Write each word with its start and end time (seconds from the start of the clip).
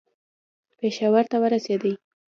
پېښور 0.79 1.23
ته 1.31 1.37
ورسېدی. 1.41 1.93